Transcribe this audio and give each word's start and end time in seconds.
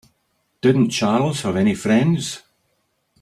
Didn't 0.61 0.89
Charles 0.89 1.43
have 1.43 1.55
any 1.55 1.75
friends? 1.75 2.41